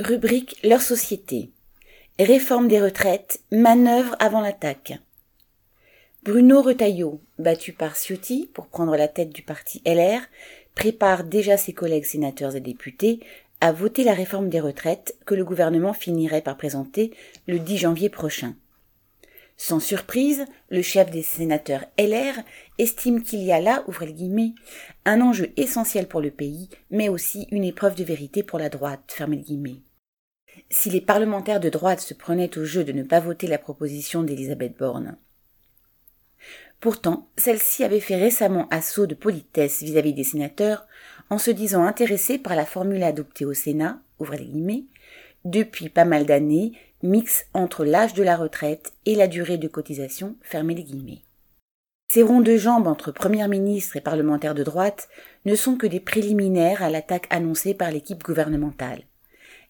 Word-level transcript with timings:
Rubrique 0.00 0.56
Leur 0.64 0.82
société. 0.82 1.52
Réforme 2.18 2.66
des 2.66 2.80
retraites, 2.80 3.40
manœuvre 3.52 4.16
avant 4.18 4.40
l'attaque. 4.40 4.94
Bruno 6.24 6.62
Retailleau, 6.62 7.20
battu 7.38 7.72
par 7.72 7.94
Ciotti 7.94 8.50
pour 8.52 8.66
prendre 8.66 8.96
la 8.96 9.06
tête 9.06 9.30
du 9.30 9.42
parti 9.42 9.80
LR, 9.86 10.20
prépare 10.74 11.22
déjà 11.22 11.56
ses 11.56 11.72
collègues 11.72 12.06
sénateurs 12.06 12.56
et 12.56 12.60
députés 12.60 13.20
à 13.60 13.70
voter 13.70 14.02
la 14.02 14.14
réforme 14.14 14.48
des 14.48 14.58
retraites 14.58 15.16
que 15.26 15.36
le 15.36 15.44
gouvernement 15.44 15.92
finirait 15.92 16.42
par 16.42 16.56
présenter 16.56 17.12
le 17.46 17.60
10 17.60 17.78
janvier 17.78 18.08
prochain. 18.08 18.56
Sans 19.56 19.78
surprise, 19.78 20.44
le 20.68 20.82
chef 20.82 21.10
des 21.10 21.22
sénateurs 21.22 21.84
LR 21.98 22.34
estime 22.78 23.22
qu'il 23.22 23.40
y 23.42 23.52
a 23.52 23.60
là, 23.60 23.84
ouvrez 23.86 24.06
le 24.06 24.12
guillemets, 24.12 24.54
un 25.04 25.20
enjeu 25.20 25.52
essentiel 25.56 26.08
pour 26.08 26.20
le 26.20 26.30
pays, 26.30 26.68
mais 26.90 27.08
aussi 27.08 27.46
une 27.50 27.64
épreuve 27.64 27.94
de 27.94 28.04
vérité 28.04 28.42
pour 28.42 28.58
la 28.58 28.68
droite, 28.68 29.04
fermez 29.08 29.36
le 29.36 29.42
guillemets. 29.42 29.82
Si 30.70 30.90
les 30.90 31.00
parlementaires 31.00 31.60
de 31.60 31.68
droite 31.68 32.00
se 32.00 32.14
prenaient 32.14 32.58
au 32.58 32.64
jeu 32.64 32.84
de 32.84 32.92
ne 32.92 33.04
pas 33.04 33.20
voter 33.20 33.46
la 33.46 33.58
proposition 33.58 34.22
d'Elisabeth 34.22 34.76
Borne. 34.76 35.16
Pourtant, 36.80 37.28
celle-ci 37.36 37.84
avait 37.84 38.00
fait 38.00 38.16
récemment 38.16 38.68
assaut 38.70 39.06
de 39.06 39.14
politesse 39.14 39.82
vis-à-vis 39.82 40.12
des 40.12 40.24
sénateurs 40.24 40.86
en 41.30 41.38
se 41.38 41.50
disant 41.50 41.84
intéressée 41.84 42.38
par 42.38 42.56
la 42.56 42.66
formule 42.66 43.02
adoptée 43.02 43.44
au 43.44 43.54
Sénat, 43.54 44.00
ouvrez 44.18 44.44
guillemets, 44.44 44.84
depuis 45.44 45.88
pas 45.88 46.04
mal 46.04 46.26
d'années, 46.26 46.72
mix 47.04 47.44
entre 47.52 47.84
l'âge 47.84 48.14
de 48.14 48.22
la 48.22 48.34
retraite 48.34 48.94
et 49.04 49.14
la 49.14 49.28
durée 49.28 49.58
de 49.58 49.68
cotisation, 49.68 50.36
fermez 50.40 50.74
les 50.74 50.84
guillemets. 50.84 51.20
Ces 52.08 52.22
ronds 52.22 52.40
de 52.40 52.56
jambes 52.56 52.86
entre 52.86 53.12
Premier 53.12 53.46
ministre 53.46 53.96
et 53.96 54.00
parlementaires 54.00 54.54
de 54.54 54.62
droite 54.62 55.08
ne 55.44 55.54
sont 55.54 55.76
que 55.76 55.86
des 55.86 56.00
préliminaires 56.00 56.82
à 56.82 56.88
l'attaque 56.88 57.26
annoncée 57.28 57.74
par 57.74 57.90
l'équipe 57.90 58.22
gouvernementale. 58.22 59.02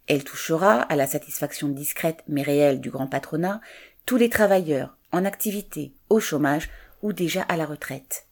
Elle 0.06 0.22
touchera, 0.22 0.82
à 0.82 0.94
la 0.94 1.08
satisfaction 1.08 1.68
discrète 1.68 2.22
mais 2.28 2.42
réelle 2.42 2.80
du 2.80 2.90
grand 2.90 3.08
patronat, 3.08 3.60
tous 4.06 4.16
les 4.16 4.28
travailleurs, 4.28 4.96
en 5.10 5.24
activité, 5.24 5.92
au 6.10 6.20
chômage 6.20 6.70
ou 7.02 7.12
déjà 7.12 7.42
à 7.42 7.56
la 7.56 7.66
retraite. 7.66 8.26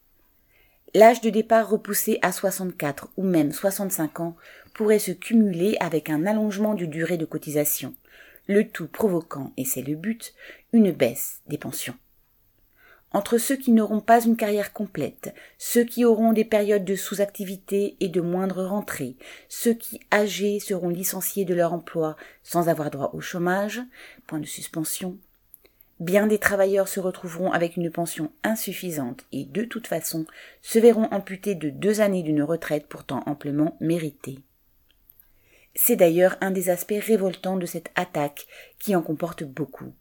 L'âge 0.95 1.23
de 1.23 1.31
départ 1.31 1.69
repoussé 1.69 2.21
à 2.23 2.31
64 2.31 3.09
ou 3.17 3.25
même 3.25 3.51
65 3.51 4.21
ans 4.21 4.37
pourrait 4.75 5.01
se 5.01 5.11
cumuler 5.11 5.77
avec 5.81 6.09
un 6.09 6.25
allongement 6.25 6.75
du 6.75 6.87
durée 6.87 7.17
de 7.17 7.25
cotisation, 7.25 7.95
le 8.47 8.69
tout 8.69 8.89
provoquant, 8.89 9.53
et 9.57 9.65
c'est 9.65 9.83
le 9.83 9.95
but, 9.95 10.35
une 10.73 10.93
baisse 10.93 11.41
des 11.47 11.59
pensions. 11.59 11.95
Entre 13.15 13.37
ceux 13.37 13.57
qui 13.57 13.73
n'auront 13.73 14.01
pas 14.01 14.25
une 14.25 14.37
carrière 14.37 14.73
complète, 14.73 15.35
ceux 15.59 15.85
qui 15.85 16.05
auront 16.05 16.33
des 16.33 16.47
périodes 16.47 16.85
de 16.85 16.97
sous-activité 16.97 17.97
et 18.01 18.09
de 18.09 18.23
moindre 18.23 18.65
rentrée, 18.65 19.17
ceux 19.49 19.75
qui, 19.75 20.01
âgés, 20.13 20.61
seront 20.61 20.89
licenciés 20.89 21.45
de 21.45 21.55
leur 21.55 21.75
emploi 21.75 22.17
sans 22.43 22.71
avoir 22.71 22.91
droit 22.91 23.11
au 23.13 23.21
chômage, 23.21 23.83
point 24.27 24.41
de 24.41 24.47
suspension, 24.47 25.19
bien 26.01 26.27
des 26.27 26.39
travailleurs 26.39 26.89
se 26.89 27.01
retrouveront 27.01 27.53
avec 27.53 27.77
une 27.77 27.91
pension 27.91 28.33
insuffisante 28.45 29.25
et 29.31 29.45
de 29.45 29.65
toute 29.65 29.87
façon 29.87 30.25
se 30.63 30.79
verront 30.79 31.09
amputés 31.11 31.55
de 31.55 31.71
deux 31.71 32.01
années 32.01 32.23
d'une 32.23 32.43
retraite 32.43 32.87
pourtant 32.89 33.23
amplement 33.27 33.77
méritée. 33.81 34.39
C'est 35.75 35.97
d'ailleurs 35.97 36.37
un 36.41 36.51
des 36.51 36.69
aspects 36.69 36.95
révoltants 37.01 37.57
de 37.57 37.67
cette 37.67 37.91
attaque 37.95 38.47
qui 38.79 38.95
en 38.95 39.03
comporte 39.03 39.43
beaucoup. 39.43 39.93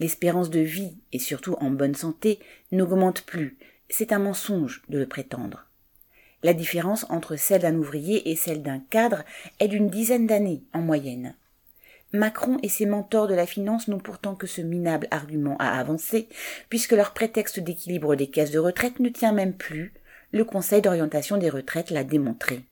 L'espérance 0.00 0.50
de 0.50 0.60
vie, 0.60 0.96
et 1.12 1.18
surtout 1.18 1.56
en 1.60 1.70
bonne 1.70 1.94
santé, 1.94 2.38
n'augmente 2.72 3.22
plus, 3.22 3.58
c'est 3.88 4.12
un 4.12 4.18
mensonge 4.18 4.82
de 4.88 4.98
le 4.98 5.06
prétendre. 5.06 5.66
La 6.42 6.52
différence 6.52 7.06
entre 7.08 7.36
celle 7.36 7.62
d'un 7.62 7.76
ouvrier 7.76 8.30
et 8.30 8.36
celle 8.36 8.62
d'un 8.62 8.78
cadre 8.78 9.24
est 9.60 9.68
d'une 9.68 9.88
dizaine 9.88 10.26
d'années 10.26 10.62
en 10.72 10.80
moyenne. 10.80 11.34
Macron 12.12 12.58
et 12.62 12.68
ses 12.68 12.86
mentors 12.86 13.26
de 13.26 13.34
la 13.34 13.46
finance 13.46 13.88
n'ont 13.88 13.98
pourtant 13.98 14.36
que 14.36 14.46
ce 14.46 14.60
minable 14.60 15.08
argument 15.10 15.56
à 15.58 15.78
avancer, 15.80 16.28
puisque 16.68 16.92
leur 16.92 17.12
prétexte 17.12 17.58
d'équilibre 17.58 18.14
des 18.14 18.28
caisses 18.28 18.52
de 18.52 18.58
retraite 18.58 19.00
ne 19.00 19.08
tient 19.08 19.32
même 19.32 19.54
plus, 19.54 19.94
le 20.32 20.44
Conseil 20.44 20.82
d'orientation 20.82 21.38
des 21.38 21.50
retraites 21.50 21.90
l'a 21.90 22.04
démontré. 22.04 22.62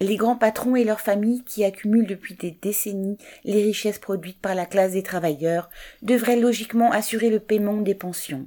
Les 0.00 0.16
grands 0.16 0.36
patrons 0.36 0.76
et 0.76 0.84
leurs 0.84 1.00
familles 1.00 1.42
qui 1.44 1.64
accumulent 1.64 2.06
depuis 2.06 2.34
des 2.34 2.50
décennies 2.50 3.16
les 3.44 3.62
richesses 3.62 3.98
produites 3.98 4.40
par 4.40 4.54
la 4.54 4.66
classe 4.66 4.92
des 4.92 5.02
travailleurs 5.02 5.70
devraient 6.02 6.38
logiquement 6.38 6.92
assurer 6.92 7.30
le 7.30 7.40
paiement 7.40 7.80
des 7.80 7.94
pensions. 7.94 8.46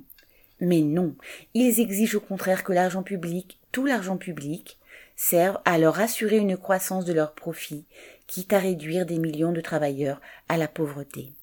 Mais 0.61 0.81
non, 0.81 1.15
ils 1.53 1.79
exigent 1.79 2.17
au 2.17 2.19
contraire 2.19 2.63
que 2.63 2.73
l'argent 2.73 3.01
public, 3.01 3.59
tout 3.71 3.85
l'argent 3.85 4.17
public, 4.17 4.77
serve 5.15 5.59
à 5.65 5.77
leur 5.77 5.99
assurer 5.99 6.37
une 6.37 6.57
croissance 6.57 7.05
de 7.05 7.13
leurs 7.13 7.33
profits, 7.33 7.85
quitte 8.27 8.53
à 8.53 8.59
réduire 8.59 9.05
des 9.05 9.17
millions 9.17 9.51
de 9.51 9.61
travailleurs 9.61 10.21
à 10.49 10.57
la 10.57 10.67
pauvreté. 10.67 11.33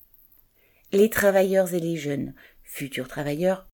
Les 0.92 1.10
travailleurs 1.10 1.74
et 1.74 1.80
les 1.80 1.96
jeunes, 1.96 2.32
futurs 2.62 3.08
travailleurs, 3.08 3.66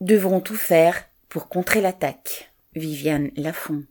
devront 0.00 0.40
tout 0.40 0.56
faire 0.56 1.04
pour 1.28 1.48
contrer 1.48 1.80
l'attaque. 1.80 2.52
Viviane 2.74 3.30
Lafont. 3.36 3.84